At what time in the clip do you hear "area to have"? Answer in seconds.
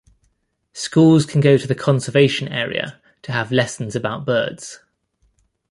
2.47-3.51